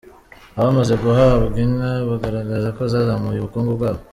[0.57, 4.01] Abamaze guhabwa inka, bagaragaza ko zazamuye ubukungu bwabo.